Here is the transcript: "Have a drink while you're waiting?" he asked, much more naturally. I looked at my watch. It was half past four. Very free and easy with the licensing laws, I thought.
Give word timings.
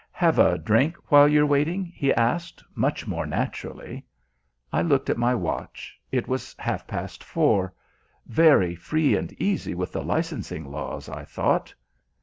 "Have 0.13 0.39
a 0.39 0.57
drink 0.57 0.97
while 1.11 1.27
you're 1.27 1.45
waiting?" 1.45 1.85
he 1.85 2.11
asked, 2.15 2.63
much 2.73 3.05
more 3.05 3.27
naturally. 3.27 4.03
I 4.73 4.81
looked 4.81 5.11
at 5.11 5.17
my 5.19 5.35
watch. 5.35 5.95
It 6.11 6.27
was 6.27 6.55
half 6.57 6.87
past 6.87 7.23
four. 7.23 7.71
Very 8.25 8.73
free 8.73 9.15
and 9.15 9.31
easy 9.33 9.75
with 9.75 9.91
the 9.91 10.01
licensing 10.03 10.71
laws, 10.71 11.07
I 11.07 11.23
thought. 11.23 11.75